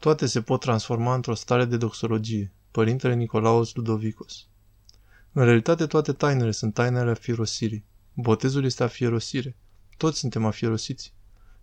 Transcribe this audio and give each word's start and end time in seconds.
Toate 0.00 0.26
se 0.26 0.42
pot 0.42 0.60
transforma 0.60 1.14
într-o 1.14 1.34
stare 1.34 1.64
de 1.64 1.76
doxologie. 1.76 2.52
Părintele 2.70 3.14
Nicolaos 3.14 3.74
Ludovicos 3.74 4.46
În 5.32 5.44
realitate 5.44 5.86
toate 5.86 6.12
tainele 6.12 6.50
sunt 6.50 6.74
tainele 6.74 7.10
afirosirii. 7.10 7.84
Botezul 8.14 8.64
este 8.64 8.82
afierosire. 8.82 9.56
Toți 9.96 10.18
suntem 10.18 10.44
afierosiți. 10.44 11.14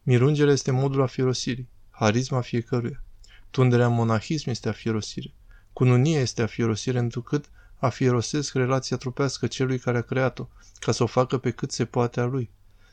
Mirungele 0.04 0.52
este 0.52 0.72
modul 0.72 1.02
afierosirii. 1.02 1.70
Harisma 1.90 2.42
fiecăruia. 2.42 3.04
Tunderea 3.50 3.86
în 3.86 3.94
monahism 3.94 4.50
este 4.50 4.70
afierosire. 4.70 5.34
Cununia 5.74 6.20
este 6.20 6.42
afierosire 6.42 7.00
întrucât 7.00 7.50
afierosesc 7.76 8.54
relația 8.54 8.98
trupească 8.98 9.48
celui 9.48 9.80
care 9.80 9.98
a 9.98 10.02
creat-o, 10.02 10.48
ca 10.80 10.92
să 10.92 11.04
o 11.04 11.06
facă 11.06 11.38
pe 11.38 11.52
cât 11.52 11.72
se 11.72 11.86
poate 11.86 12.20
a 12.20 12.26
lui. 12.26 12.50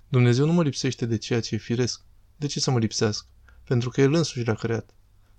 Dumnezeu 0.09 0.47
nu 0.47 0.53
mă 0.53 0.63
lipsește 0.63 1.07
de 1.07 1.17
ceea 1.17 1.41
ce 1.41 1.55
e 1.55 1.59
firesc. 1.59 2.01
De 2.37 2.47
ce 2.47 2.61
să 2.61 2.71
mă 2.71 2.79
lipsească? 2.79 3.27
Pentru 3.65 3.91
că 3.91 4.01
El 4.01 4.15
însuși 4.15 4.47
l-a 4.47 4.55
creat. 4.55 4.95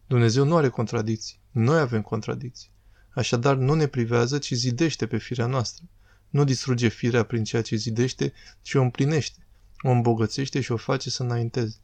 Dumnezeu 0.07 0.45
nu 0.45 0.55
are 0.55 0.69
contradicții. 0.69 1.39
Noi 1.51 1.79
avem 1.79 2.01
contradicții. 2.01 2.69
Așadar, 3.09 3.55
nu 3.55 3.73
ne 3.73 3.87
privează, 3.87 4.37
ci 4.37 4.51
zidește 4.51 5.07
pe 5.07 5.17
firea 5.17 5.45
noastră. 5.45 5.83
Nu 6.29 6.43
distruge 6.43 6.87
firea 6.87 7.23
prin 7.23 7.43
ceea 7.43 7.61
ce 7.61 7.75
zidește, 7.75 8.33
ci 8.61 8.73
o 8.73 8.81
împlinește, 8.81 9.45
o 9.81 9.89
îmbogățește 9.89 10.61
și 10.61 10.71
o 10.71 10.77
face 10.77 11.09
să 11.09 11.23
înainteze. 11.23 11.77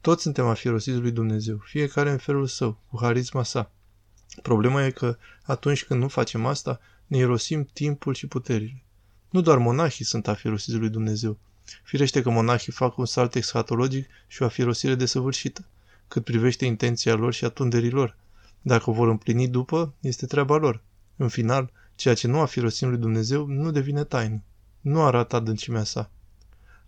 Toți 0.00 0.22
suntem 0.22 0.46
afirosiți 0.46 0.98
lui 0.98 1.10
Dumnezeu, 1.10 1.56
fiecare 1.64 2.10
în 2.10 2.18
felul 2.18 2.46
său, 2.46 2.80
cu 2.88 2.98
harisma 3.00 3.42
sa. 3.42 3.72
Problema 4.42 4.84
e 4.84 4.90
că 4.90 5.16
atunci 5.42 5.84
când 5.84 6.00
nu 6.00 6.08
facem 6.08 6.46
asta, 6.46 6.80
ne 7.06 7.16
irosim 7.16 7.64
timpul 7.72 8.14
și 8.14 8.26
puterile. 8.26 8.82
Nu 9.30 9.40
doar 9.40 9.58
monahii 9.58 10.04
sunt 10.04 10.28
afirosiți 10.28 10.76
lui 10.76 10.88
Dumnezeu. 10.88 11.38
Firește 11.82 12.22
că 12.22 12.30
monahii 12.30 12.72
fac 12.72 12.96
un 12.96 13.06
salt 13.06 13.34
eschatologic 13.34 14.08
și 14.26 14.42
o 14.42 14.44
afirosire 14.44 14.94
desăvârșită, 14.94 15.64
cât 16.12 16.24
privește 16.24 16.64
intenția 16.64 17.14
lor 17.14 17.32
și 17.32 17.44
atunderii 17.44 17.90
lor. 17.90 18.16
Dacă 18.62 18.90
o 18.90 18.92
vor 18.92 19.08
împlini 19.08 19.48
după, 19.48 19.94
este 20.00 20.26
treaba 20.26 20.56
lor. 20.56 20.82
În 21.16 21.28
final, 21.28 21.70
ceea 21.94 22.14
ce 22.14 22.26
nu 22.26 22.40
afirosim 22.40 22.88
lui 22.88 22.98
Dumnezeu 22.98 23.46
nu 23.46 23.70
devine 23.70 24.04
taină. 24.04 24.42
Nu 24.80 25.02
arată 25.02 25.36
adâncimea 25.36 25.84
sa. 25.84 26.10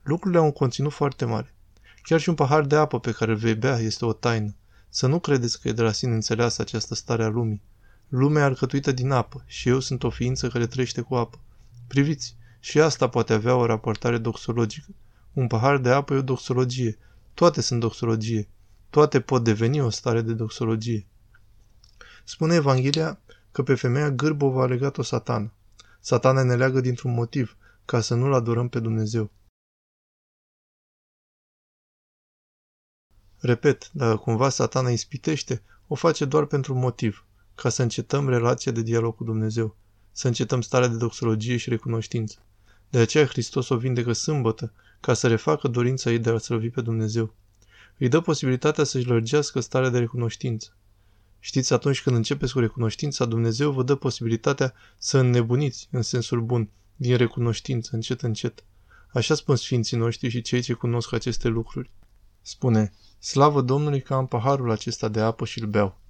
Lucrurile 0.03 0.39
au 0.41 0.45
un 0.45 0.53
conținut 0.53 0.93
foarte 0.93 1.25
mare. 1.25 1.55
Chiar 2.03 2.21
și 2.21 2.29
un 2.29 2.35
pahar 2.35 2.65
de 2.65 2.77
apă 2.77 3.01
pe 3.01 3.13
care 3.13 3.31
îl 3.31 3.37
vei 3.37 3.55
bea 3.55 3.79
este 3.79 4.05
o 4.05 4.13
taină. 4.13 4.55
Să 4.89 5.07
nu 5.07 5.19
credeți 5.19 5.61
că 5.61 5.69
e 5.69 5.73
de 5.73 5.83
la 5.83 5.93
sine 5.93 6.15
înțeleasă 6.15 6.63
această 6.63 6.95
stare 6.95 7.25
a 7.25 7.29
lumii. 7.29 7.63
Lumea 8.09 8.43
e 8.43 8.47
alcătuită 8.47 8.93
din 8.93 9.11
apă 9.11 9.43
și 9.47 9.69
eu 9.69 9.81
sunt 9.81 10.03
o 10.03 10.11
ființă 10.11 10.49
care 10.49 10.67
trăiește 10.67 11.01
cu 11.01 11.15
apă. 11.15 11.39
Priviți, 11.87 12.37
și 12.61 12.81
asta 12.81 13.09
poate 13.09 13.33
avea 13.33 13.57
o 13.57 13.67
raportare 13.67 14.19
doxologică. 14.19 14.89
Un 15.33 15.47
pahar 15.47 15.79
de 15.79 15.91
apă 15.91 16.15
e 16.15 16.17
o 16.17 16.23
doxologie. 16.23 16.99
Toate 17.35 17.61
sunt 17.61 17.81
doxologie. 17.81 18.49
Toate 18.95 19.21
pot 19.21 19.45
deveni 19.45 19.81
o 19.81 19.91
stare 19.91 20.21
de 20.21 20.33
doxologie. 20.35 21.07
Spune 22.25 22.55
Evanghelia 22.55 23.21
că 23.53 23.63
pe 23.63 23.75
femeia 23.75 24.11
gârbovă 24.11 24.63
a 24.63 24.67
legat-o 24.67 25.03
satană. 25.03 25.53
Satana 26.01 26.43
ne 26.43 26.55
leagă 26.55 26.81
dintr-un 26.81 27.15
motiv, 27.15 27.57
ca 27.85 28.01
să 28.01 28.15
nu-L 28.15 28.33
adorăm 28.33 28.69
pe 28.69 28.81
Dumnezeu. 28.81 29.31
Repet, 33.39 33.91
dacă 33.93 34.17
cumva 34.17 34.49
satana 34.49 34.91
ispitește, 34.91 35.63
o 35.87 35.95
face 35.95 36.25
doar 36.25 36.45
pentru 36.45 36.75
un 36.75 36.81
motiv, 36.81 37.25
ca 37.55 37.69
să 37.69 37.83
încetăm 37.83 38.29
relația 38.29 38.73
de 38.73 38.83
dialog 38.83 39.17
cu 39.17 39.25
Dumnezeu, 39.25 39.77
să 40.13 40.27
încetăm 40.27 40.61
starea 40.61 40.89
de 40.89 40.97
doxologie 40.97 41.57
și 41.57 41.69
recunoștință. 41.69 42.39
De 42.91 42.99
aceea 42.99 43.27
Hristos 43.27 43.69
o 43.69 43.77
vindecă 43.77 44.13
sâmbătă, 44.13 44.73
ca 45.01 45.15
să 45.15 45.29
refacă 45.29 45.69
dorința 45.69 46.11
ei 46.11 46.19
de 46.19 46.31
a 46.31 46.39
slăvi 46.39 46.71
pe 46.71 46.81
Dumnezeu. 46.81 47.35
Îi 47.99 48.09
dă 48.09 48.21
posibilitatea 48.21 48.85
să-și 48.85 49.07
lărgească 49.07 49.61
starea 49.61 49.89
de 49.89 49.99
recunoștință. 49.99 50.77
Știți, 51.41 51.73
atunci 51.73 52.03
când 52.03 52.17
începeți 52.17 52.53
cu 52.53 52.59
recunoștința, 52.59 53.25
Dumnezeu 53.25 53.73
vă 53.73 53.83
dă 53.83 53.95
posibilitatea 53.95 54.75
să 54.99 55.19
înnebuniți, 55.19 55.89
în 55.91 56.03
sensul 56.03 56.41
bun, 56.41 56.69
din 56.97 57.17
recunoștință, 57.17 57.91
încet, 57.93 58.23
încet. 58.23 58.65
Așa 59.13 59.35
spun 59.35 59.57
sfinții 59.57 59.97
noștri 59.97 60.29
și 60.29 60.43
cei 60.43 60.61
ce 60.61 60.73
cunosc 60.73 61.13
aceste 61.13 61.49
lucruri. 61.49 61.91
Spune, 62.43 62.93
Slavă 63.19 63.61
Domnului 63.61 64.03
că 64.03 64.15
am 64.15 64.27
paharul 64.27 64.71
acesta 64.71 65.09
de 65.09 65.21
apă 65.21 65.45
și 65.45 65.61
îl 65.61 65.67
beau. 65.67 66.01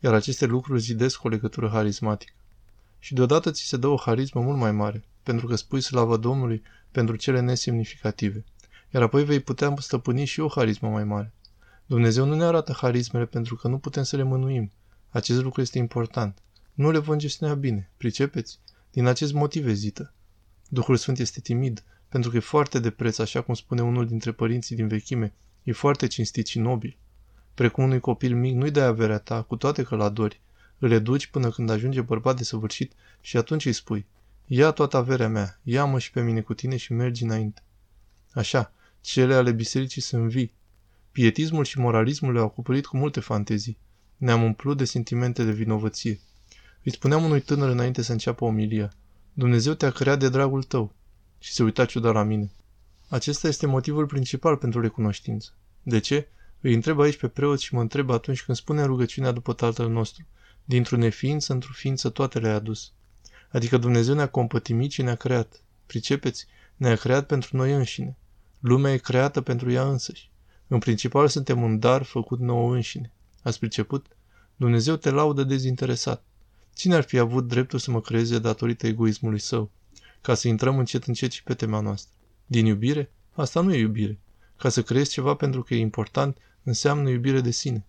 Iar 0.00 0.14
aceste 0.14 0.46
lucruri 0.46 0.80
zidesc 0.80 1.24
o 1.24 1.28
legătură 1.28 1.68
harismatică. 1.68 2.34
Și 2.98 3.14
deodată 3.14 3.50
ți 3.50 3.62
se 3.62 3.76
dă 3.76 3.86
o 3.86 3.96
harismă 3.96 4.40
mult 4.40 4.58
mai 4.58 4.72
mare, 4.72 5.04
pentru 5.22 5.46
că 5.46 5.54
spui 5.54 5.80
slavă 5.80 6.16
Domnului 6.16 6.62
pentru 6.90 7.16
cele 7.16 7.40
nesemnificative. 7.40 8.44
Iar 8.94 9.02
apoi 9.02 9.24
vei 9.24 9.40
putea 9.40 9.74
stăpâni 9.78 10.24
și 10.24 10.40
o 10.40 10.48
harismă 10.48 10.88
mai 10.88 11.04
mare. 11.04 11.32
Dumnezeu 11.86 12.24
nu 12.24 12.34
ne 12.34 12.44
arată 12.44 12.72
harismele 12.72 13.26
pentru 13.26 13.56
că 13.56 13.68
nu 13.68 13.78
putem 13.78 14.02
să 14.02 14.16
le 14.16 14.22
mânuim. 14.22 14.72
Acest 15.08 15.42
lucru 15.42 15.60
este 15.60 15.78
important. 15.78 16.38
Nu 16.74 16.90
le 16.90 16.98
vom 16.98 17.18
gestiona 17.18 17.54
bine, 17.54 17.90
pricepeți? 17.96 18.58
Din 18.90 19.06
acest 19.06 19.32
motiv 19.32 19.66
ezită. 19.66 20.12
Duhul 20.68 20.96
Sfânt 20.96 21.18
este 21.18 21.40
timid, 21.40 21.84
pentru 22.08 22.30
că 22.30 22.36
e 22.36 22.40
foarte 22.40 22.78
de 22.78 22.90
preț, 22.90 23.18
așa 23.18 23.40
cum 23.40 23.54
spune 23.54 23.82
unul 23.82 24.06
dintre 24.06 24.32
părinții 24.32 24.76
din 24.76 24.88
vechime, 24.88 25.34
E 25.62 25.72
foarte 25.72 26.06
cinstit 26.06 26.46
și 26.46 26.58
nobil. 26.58 26.96
Precum 27.54 27.84
unui 27.84 28.00
copil 28.00 28.36
mic 28.36 28.54
nu-i 28.54 28.70
dai 28.70 28.84
averea 28.84 29.18
ta, 29.18 29.42
cu 29.42 29.56
toate 29.56 29.82
că 29.82 29.94
l-adori. 29.96 30.40
Îl 30.78 30.90
educi 30.90 31.26
până 31.26 31.50
când 31.50 31.70
ajunge 31.70 32.00
bărbat 32.00 32.36
de 32.36 32.44
săvârșit 32.44 32.92
și 33.20 33.36
atunci 33.36 33.66
îi 33.66 33.72
spui, 33.72 34.06
ia 34.46 34.70
toată 34.70 34.96
averea 34.96 35.28
mea, 35.28 35.60
ia-mă 35.62 35.98
și 35.98 36.10
pe 36.10 36.22
mine 36.22 36.40
cu 36.40 36.54
tine 36.54 36.76
și 36.76 36.92
mergi 36.92 37.22
înainte. 37.22 37.62
Așa, 38.32 38.72
cele 39.04 39.34
ale 39.34 39.52
bisericii 39.52 40.02
sunt 40.02 40.30
vii. 40.30 40.52
Pietismul 41.12 41.64
și 41.64 41.78
moralismul 41.78 42.32
le-au 42.32 42.44
acoperit 42.44 42.86
cu 42.86 42.96
multe 42.96 43.20
fantezii. 43.20 43.78
Ne-am 44.16 44.42
umplut 44.42 44.76
de 44.76 44.84
sentimente 44.84 45.44
de 45.44 45.52
vinovăție. 45.52 46.20
Îi 46.82 46.92
spuneam 46.92 47.24
unui 47.24 47.40
tânăr 47.40 47.68
înainte 47.68 48.02
să 48.02 48.12
înceapă 48.12 48.44
omilia, 48.44 48.92
Dumnezeu 49.32 49.74
te-a 49.74 49.90
creat 49.90 50.18
de 50.18 50.28
dragul 50.28 50.62
tău. 50.62 50.94
Și 51.38 51.52
se 51.52 51.62
uita 51.62 51.84
ciudat 51.84 52.14
la 52.14 52.22
mine. 52.22 52.50
Acesta 53.08 53.48
este 53.48 53.66
motivul 53.66 54.06
principal 54.06 54.56
pentru 54.56 54.80
recunoștință. 54.80 55.54
De 55.82 55.98
ce? 55.98 56.28
Îi 56.60 56.74
întreb 56.74 57.00
aici 57.00 57.16
pe 57.16 57.28
preot 57.28 57.60
și 57.60 57.74
mă 57.74 57.80
întreb 57.80 58.10
atunci 58.10 58.42
când 58.42 58.56
spune 58.56 58.84
rugăciunea 58.84 59.30
după 59.30 59.52
Tatăl 59.52 59.88
nostru. 59.88 60.26
Dintr-o 60.64 60.96
neființă 60.96 61.52
într-o 61.52 61.72
ființă 61.72 62.08
toate 62.08 62.38
le-a 62.38 62.54
adus. 62.54 62.92
Adică 63.50 63.76
Dumnezeu 63.76 64.14
ne-a 64.14 64.28
compătimit 64.28 64.90
și 64.90 65.02
ne-a 65.02 65.14
creat. 65.14 65.62
Pricepeți? 65.86 66.46
Ne-a 66.76 66.96
creat 66.96 67.26
pentru 67.26 67.56
noi 67.56 67.72
înșine. 67.72 68.16
Lumea 68.66 68.92
e 68.92 68.96
creată 68.96 69.40
pentru 69.40 69.70
ea 69.70 69.88
însăși. 69.88 70.30
În 70.66 70.78
principal 70.78 71.28
suntem 71.28 71.62
un 71.62 71.78
dar 71.78 72.02
făcut 72.02 72.40
nouă 72.40 72.74
înșine. 72.74 73.12
Ați 73.42 73.58
priceput? 73.58 74.06
Dumnezeu 74.56 74.96
te 74.96 75.10
laudă 75.10 75.42
dezinteresat. 75.42 76.24
Cine 76.74 76.94
ar 76.94 77.02
fi 77.02 77.18
avut 77.18 77.48
dreptul 77.48 77.78
să 77.78 77.90
mă 77.90 78.00
creeze 78.00 78.38
datorită 78.38 78.86
egoismului 78.86 79.38
său? 79.38 79.70
Ca 80.20 80.34
să 80.34 80.48
intrăm 80.48 80.78
încet 80.78 81.04
încet 81.04 81.32
și 81.32 81.42
pe 81.42 81.54
tema 81.54 81.80
noastră. 81.80 82.12
Din 82.46 82.66
iubire? 82.66 83.10
Asta 83.32 83.60
nu 83.60 83.74
e 83.74 83.78
iubire. 83.78 84.18
Ca 84.56 84.68
să 84.68 84.82
creezi 84.82 85.10
ceva 85.10 85.34
pentru 85.34 85.62
că 85.62 85.74
e 85.74 85.78
important, 85.78 86.36
înseamnă 86.62 87.08
iubire 87.08 87.40
de 87.40 87.50
sine. 87.50 87.84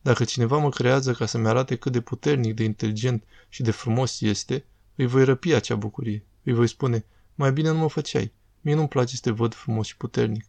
Dacă 0.00 0.24
cineva 0.24 0.58
mă 0.58 0.68
creează 0.68 1.12
ca 1.12 1.26
să-mi 1.26 1.48
arate 1.48 1.76
cât 1.76 1.92
de 1.92 2.00
puternic, 2.00 2.54
de 2.54 2.64
inteligent 2.64 3.24
și 3.48 3.62
de 3.62 3.70
frumos 3.70 4.20
este, 4.20 4.64
îi 4.94 5.06
voi 5.06 5.24
răpi 5.24 5.52
acea 5.52 5.74
bucurie. 5.74 6.24
Îi 6.42 6.52
voi 6.52 6.66
spune, 6.66 7.04
mai 7.34 7.52
bine 7.52 7.70
nu 7.70 7.78
mă 7.78 7.88
făceai. 7.88 8.32
Mie 8.60 8.74
nu-mi 8.74 8.88
place 8.88 9.14
să 9.14 9.20
te 9.22 9.30
văd 9.30 9.54
frumos 9.54 9.86
și 9.86 9.96
puternic. 9.96 10.44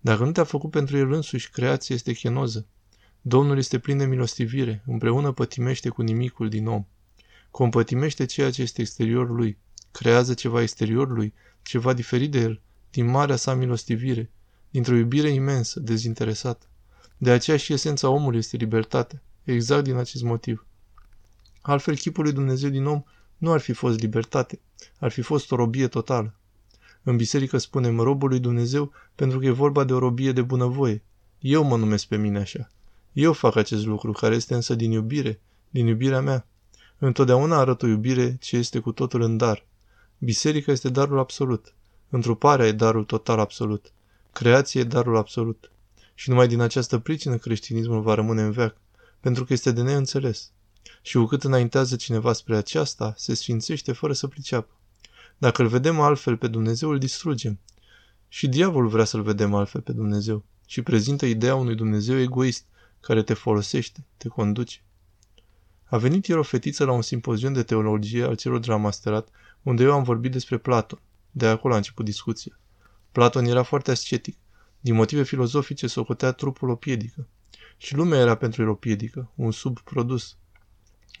Dacă 0.00 0.24
nu 0.24 0.32
te-a 0.32 0.44
făcut 0.44 0.70
pentru 0.70 0.96
el 0.96 1.12
însuși, 1.12 1.50
creația 1.50 1.94
este 1.94 2.12
chenoză. 2.12 2.66
Domnul 3.20 3.58
este 3.58 3.78
plin 3.78 3.96
de 3.96 4.04
milostivire, 4.04 4.82
împreună 4.86 5.32
pătimește 5.32 5.88
cu 5.88 6.02
nimicul 6.02 6.48
din 6.48 6.66
om. 6.66 6.86
Compătimește 7.50 8.24
ceea 8.24 8.50
ce 8.50 8.62
este 8.62 8.80
exteriorul 8.80 9.36
lui. 9.36 9.58
Creează 9.90 10.34
ceva 10.34 10.62
exteriorul 10.62 11.14
lui 11.14 11.34
ceva 11.62 11.92
diferit 11.92 12.30
de 12.30 12.38
el, 12.38 12.60
din 12.90 13.06
marea 13.06 13.36
sa 13.36 13.54
milostivire, 13.54 14.30
dintr-o 14.70 14.96
iubire 14.96 15.28
imensă, 15.28 15.80
dezinteresată. 15.80 16.66
De 17.16 17.30
aceea 17.30 17.56
și 17.56 17.72
esența 17.72 18.08
omului 18.08 18.38
este 18.38 18.56
libertate, 18.56 19.22
exact 19.44 19.84
din 19.84 19.96
acest 19.96 20.22
motiv. 20.22 20.66
Altfel, 21.60 21.96
chipul 21.96 22.24
lui 22.24 22.32
Dumnezeu 22.32 22.70
din 22.70 22.86
om 22.86 23.02
nu 23.36 23.52
ar 23.52 23.60
fi 23.60 23.72
fost 23.72 23.98
libertate, 23.98 24.60
ar 24.98 25.10
fi 25.10 25.22
fost 25.22 25.52
o 25.52 25.56
robie 25.56 25.88
totală. 25.88 26.39
În 27.02 27.16
biserică 27.16 27.58
spunem 27.58 28.00
robul 28.00 28.28
lui 28.28 28.38
Dumnezeu 28.38 28.92
pentru 29.14 29.38
că 29.38 29.46
e 29.46 29.50
vorba 29.50 29.84
de 29.84 29.92
o 29.92 29.98
robie 29.98 30.32
de 30.32 30.42
bunăvoie. 30.42 31.02
Eu 31.38 31.62
mă 31.62 31.76
numesc 31.76 32.06
pe 32.06 32.16
mine 32.16 32.38
așa. 32.38 32.70
Eu 33.12 33.32
fac 33.32 33.56
acest 33.56 33.86
lucru, 33.86 34.12
care 34.12 34.34
este 34.34 34.54
însă 34.54 34.74
din 34.74 34.90
iubire, 34.90 35.40
din 35.70 35.86
iubirea 35.86 36.20
mea. 36.20 36.46
Întotdeauna 36.98 37.58
arăt 37.58 37.82
o 37.82 37.86
iubire 37.86 38.36
ce 38.40 38.56
este 38.56 38.78
cu 38.78 38.92
totul 38.92 39.20
în 39.20 39.36
dar. 39.36 39.64
Biserica 40.18 40.72
este 40.72 40.88
darul 40.88 41.18
absolut. 41.18 41.74
Întruparea 42.08 42.66
e 42.66 42.72
darul 42.72 43.04
total 43.04 43.38
absolut. 43.38 43.92
Creația 44.32 44.80
e 44.80 44.84
darul 44.84 45.16
absolut. 45.16 45.70
Și 46.14 46.28
numai 46.28 46.48
din 46.48 46.60
această 46.60 46.98
pricină 46.98 47.36
creștinismul 47.36 48.00
va 48.00 48.14
rămâne 48.14 48.42
în 48.42 48.50
veac, 48.50 48.76
pentru 49.20 49.44
că 49.44 49.52
este 49.52 49.70
de 49.70 49.82
neînțeles. 49.82 50.50
Și 51.02 51.16
cu 51.16 51.24
cât 51.24 51.44
înaintează 51.44 51.96
cineva 51.96 52.32
spre 52.32 52.56
aceasta, 52.56 53.14
se 53.16 53.34
sfințește 53.34 53.92
fără 53.92 54.12
să 54.12 54.26
priceapă. 54.26 54.70
Dacă 55.40 55.62
îl 55.62 55.68
vedem 55.68 56.00
altfel 56.00 56.36
pe 56.36 56.48
Dumnezeu, 56.48 56.90
îl 56.90 56.98
distrugem. 56.98 57.58
Și 58.28 58.48
diavolul 58.48 58.88
vrea 58.88 59.04
să-l 59.04 59.22
vedem 59.22 59.54
altfel 59.54 59.80
pe 59.80 59.92
Dumnezeu 59.92 60.44
și 60.66 60.82
prezintă 60.82 61.26
ideea 61.26 61.54
unui 61.54 61.74
Dumnezeu 61.74 62.18
egoist, 62.18 62.66
care 63.00 63.22
te 63.22 63.34
folosește, 63.34 64.06
te 64.16 64.28
conduce. 64.28 64.82
A 65.84 65.96
venit 65.96 66.26
ieri 66.26 66.40
o 66.40 66.42
fetiță 66.42 66.84
la 66.84 66.92
un 66.92 67.02
simpozion 67.02 67.52
de 67.52 67.62
teologie 67.62 68.24
al 68.24 68.36
celor 68.36 68.58
de 68.58 68.70
la 68.70 68.76
masterat, 68.76 69.28
unde 69.62 69.82
eu 69.82 69.92
am 69.92 70.02
vorbit 70.02 70.32
despre 70.32 70.58
Platon. 70.58 71.00
De 71.30 71.46
acolo 71.46 71.74
a 71.74 71.76
început 71.76 72.04
discuția. 72.04 72.58
Platon 73.12 73.44
era 73.44 73.62
foarte 73.62 73.90
ascetic. 73.90 74.36
Din 74.80 74.94
motive 74.94 75.22
filozofice 75.22 75.86
socotea 75.86 76.32
trupul 76.32 76.68
o 76.68 76.74
piedică. 76.74 77.26
Și 77.76 77.94
lumea 77.94 78.20
era 78.20 78.34
pentru 78.34 78.62
el 78.62 78.68
o 78.68 78.74
piedică, 78.74 79.30
un 79.34 79.50
subprodus. 79.50 80.36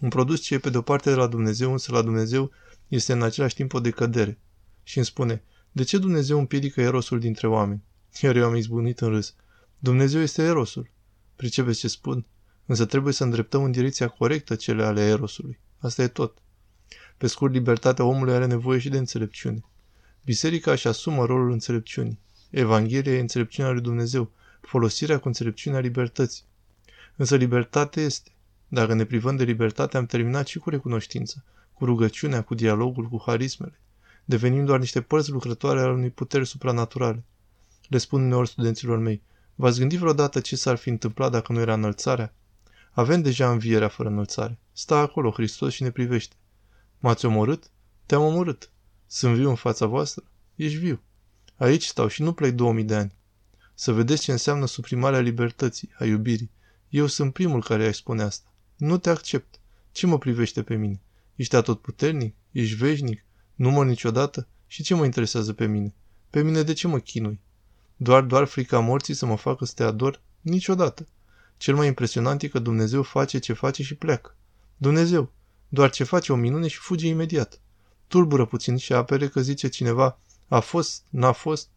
Un 0.00 0.08
produs 0.08 0.40
ce 0.40 0.54
e 0.54 0.58
pe 0.58 0.70
de-o 0.70 0.82
parte 0.82 1.10
de 1.10 1.16
la 1.16 1.26
Dumnezeu, 1.26 1.72
însă 1.72 1.92
la 1.92 2.02
Dumnezeu 2.02 2.50
este 2.88 3.12
în 3.12 3.22
același 3.22 3.54
timp 3.54 3.74
o 3.74 3.80
decădere. 3.80 4.38
Și 4.82 4.96
îmi 4.96 5.06
spune, 5.06 5.42
de 5.72 5.82
ce 5.82 5.98
Dumnezeu 5.98 6.38
împiedică 6.38 6.80
erosul 6.80 7.20
dintre 7.20 7.46
oameni? 7.46 7.82
Iar 8.20 8.36
eu 8.36 8.44
am 8.44 8.56
izbunit 8.56 9.00
în 9.00 9.08
râs. 9.08 9.34
Dumnezeu 9.78 10.20
este 10.20 10.42
erosul. 10.42 10.90
Pricepeți 11.36 11.78
ce 11.78 11.88
spun? 11.88 12.26
Însă 12.66 12.84
trebuie 12.84 13.12
să 13.12 13.24
îndreptăm 13.24 13.64
în 13.64 13.70
direcția 13.70 14.08
corectă 14.08 14.54
cele 14.54 14.84
ale 14.84 15.00
erosului. 15.00 15.58
Asta 15.78 16.02
e 16.02 16.08
tot. 16.08 16.38
Pe 17.16 17.26
scurt, 17.26 17.52
libertatea 17.52 18.04
omului 18.04 18.32
are 18.32 18.46
nevoie 18.46 18.78
și 18.78 18.88
de 18.88 18.98
înțelepciune. 18.98 19.64
Biserica 20.24 20.70
își 20.70 20.88
asumă 20.88 21.24
rolul 21.24 21.50
înțelepciunii. 21.50 22.18
Evanghelia 22.50 23.12
e 23.12 23.20
înțelepciunea 23.20 23.70
lui 23.70 23.80
Dumnezeu, 23.80 24.30
folosirea 24.60 25.18
cu 25.18 25.26
înțelepciunea 25.26 25.80
libertății. 25.80 26.44
Însă 27.16 27.36
libertate 27.36 28.00
este. 28.00 28.30
Dacă 28.72 28.94
ne 28.94 29.04
privăm 29.04 29.36
de 29.36 29.44
libertate, 29.44 29.96
am 29.96 30.06
terminat 30.06 30.46
și 30.46 30.58
cu 30.58 30.70
recunoștința, 30.70 31.44
cu 31.72 31.84
rugăciunea, 31.84 32.42
cu 32.42 32.54
dialogul, 32.54 33.08
cu 33.08 33.22
harismele. 33.26 33.80
Devenim 34.24 34.64
doar 34.64 34.78
niște 34.78 35.00
părți 35.00 35.30
lucrătoare 35.30 35.80
ale 35.80 35.92
unei 35.92 36.10
puteri 36.10 36.46
supranaturale. 36.46 37.24
Le 37.88 37.98
spun 37.98 38.22
uneori 38.22 38.48
studenților 38.48 38.98
mei, 38.98 39.22
v-ați 39.54 39.78
gândit 39.78 39.98
vreodată 39.98 40.40
ce 40.40 40.56
s-ar 40.56 40.76
fi 40.76 40.88
întâmplat 40.88 41.30
dacă 41.30 41.52
nu 41.52 41.60
era 41.60 41.74
înălțarea? 41.74 42.34
Avem 42.90 43.22
deja 43.22 43.50
învierea 43.50 43.88
fără 43.88 44.08
înălțare. 44.08 44.58
Stă 44.72 44.94
acolo 44.94 45.30
Hristos 45.30 45.72
și 45.72 45.82
ne 45.82 45.90
privește. 45.90 46.34
M-ați 46.98 47.24
omorât? 47.24 47.70
Te-am 48.06 48.22
omorât. 48.22 48.70
Sunt 49.06 49.34
viu 49.34 49.48
în 49.48 49.54
fața 49.54 49.86
voastră? 49.86 50.24
Ești 50.54 50.78
viu. 50.78 51.00
Aici 51.56 51.84
stau 51.84 52.08
și 52.08 52.22
nu 52.22 52.32
plec 52.32 52.52
2000 52.54 52.84
de 52.84 52.94
ani. 52.94 53.14
Să 53.74 53.92
vedeți 53.92 54.22
ce 54.22 54.32
înseamnă 54.32 54.66
suprimarea 54.66 55.20
libertății, 55.20 55.90
a 55.98 56.04
iubirii. 56.04 56.50
Eu 56.88 57.06
sunt 57.06 57.32
primul 57.32 57.62
care 57.62 57.84
ai 57.84 57.94
spune 57.94 58.22
asta. 58.22 58.50
Nu 58.80 58.98
te 58.98 59.10
accept. 59.10 59.60
Ce 59.92 60.06
mă 60.06 60.18
privește 60.18 60.62
pe 60.62 60.74
mine? 60.74 61.00
Ești 61.36 61.56
atotputernic? 61.56 62.34
Ești 62.50 62.74
veșnic? 62.74 63.24
Nu 63.54 63.70
mor 63.70 63.86
niciodată? 63.86 64.46
Și 64.66 64.82
ce 64.82 64.94
mă 64.94 65.04
interesează 65.04 65.52
pe 65.52 65.66
mine? 65.66 65.94
Pe 66.30 66.42
mine 66.42 66.62
de 66.62 66.72
ce 66.72 66.86
mă 66.86 66.98
chinui? 66.98 67.40
Doar, 67.96 68.22
doar 68.22 68.44
frica 68.44 68.78
morții 68.78 69.14
să 69.14 69.26
mă 69.26 69.36
facă 69.36 69.64
să 69.64 69.72
te 69.76 69.82
ador? 69.82 70.20
Niciodată. 70.40 71.06
Cel 71.56 71.74
mai 71.74 71.86
impresionant 71.86 72.42
e 72.42 72.48
că 72.48 72.58
Dumnezeu 72.58 73.02
face 73.02 73.38
ce 73.38 73.52
face 73.52 73.82
și 73.82 73.94
pleacă. 73.94 74.36
Dumnezeu, 74.76 75.32
doar 75.68 75.90
ce 75.90 76.04
face 76.04 76.32
o 76.32 76.36
minune 76.36 76.68
și 76.68 76.78
fuge 76.78 77.06
imediat. 77.06 77.60
Tulbură 78.06 78.46
puțin 78.46 78.76
și 78.76 78.92
apere 78.92 79.28
că 79.28 79.40
zice 79.40 79.68
cineva, 79.68 80.18
a 80.48 80.60
fost, 80.60 81.02
n-a 81.08 81.32
fost. 81.32 81.68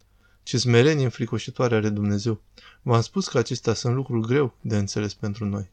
Ce 0.42 0.58
smerenie 0.58 1.04
înfricoșitoare 1.04 1.74
are 1.74 1.88
Dumnezeu. 1.88 2.40
V-am 2.82 3.00
spus 3.00 3.28
că 3.28 3.38
acestea 3.38 3.74
sunt 3.74 3.94
lucruri 3.94 4.26
greu 4.26 4.54
de 4.60 4.76
înțeles 4.76 5.14
pentru 5.14 5.44
noi. 5.44 5.72